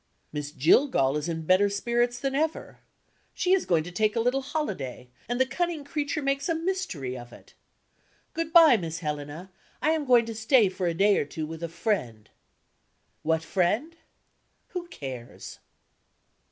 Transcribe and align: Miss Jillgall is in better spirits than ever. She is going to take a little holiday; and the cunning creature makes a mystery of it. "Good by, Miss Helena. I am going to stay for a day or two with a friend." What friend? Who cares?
Miss 0.33 0.51
Jillgall 0.51 1.15
is 1.15 1.29
in 1.29 1.45
better 1.45 1.69
spirits 1.69 2.17
than 2.19 2.33
ever. 2.33 2.79
She 3.35 3.53
is 3.53 3.67
going 3.67 3.83
to 3.83 3.91
take 3.91 4.15
a 4.15 4.19
little 4.19 4.41
holiday; 4.41 5.09
and 5.29 5.39
the 5.39 5.45
cunning 5.45 5.83
creature 5.83 6.23
makes 6.23 6.49
a 6.49 6.55
mystery 6.55 7.15
of 7.15 7.31
it. 7.31 7.53
"Good 8.33 8.51
by, 8.51 8.77
Miss 8.77 9.01
Helena. 9.01 9.51
I 9.79 9.91
am 9.91 10.05
going 10.05 10.25
to 10.25 10.33
stay 10.33 10.69
for 10.69 10.87
a 10.87 10.95
day 10.95 11.17
or 11.19 11.25
two 11.25 11.45
with 11.45 11.61
a 11.61 11.69
friend." 11.69 12.31
What 13.21 13.43
friend? 13.43 13.95
Who 14.69 14.87
cares? 14.87 15.59